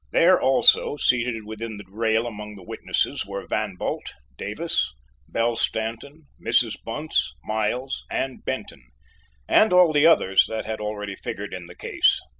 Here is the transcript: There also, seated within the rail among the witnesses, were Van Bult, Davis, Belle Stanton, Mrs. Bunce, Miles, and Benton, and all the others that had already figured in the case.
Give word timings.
There 0.11 0.41
also, 0.41 0.97
seated 0.97 1.45
within 1.45 1.77
the 1.77 1.83
rail 1.87 2.25
among 2.25 2.55
the 2.55 2.63
witnesses, 2.63 3.23
were 3.23 3.45
Van 3.45 3.75
Bult, 3.75 4.15
Davis, 4.35 4.93
Belle 5.27 5.55
Stanton, 5.55 6.23
Mrs. 6.43 6.73
Bunce, 6.83 7.33
Miles, 7.43 8.03
and 8.09 8.43
Benton, 8.43 8.81
and 9.47 9.71
all 9.71 9.93
the 9.93 10.07
others 10.07 10.47
that 10.49 10.65
had 10.65 10.81
already 10.81 11.15
figured 11.15 11.53
in 11.53 11.67
the 11.67 11.75
case. 11.75 12.19